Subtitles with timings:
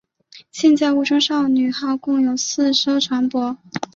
[0.51, 3.57] 现在雾中少女号共有四艘船舶。